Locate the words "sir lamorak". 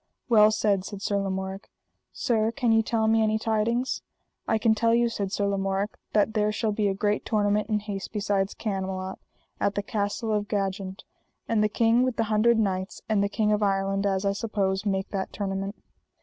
1.03-1.69, 5.31-5.95